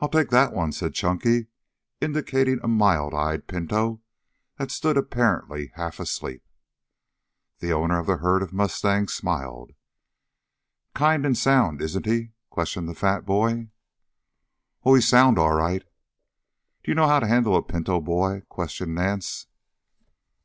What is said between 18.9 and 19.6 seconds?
Nance.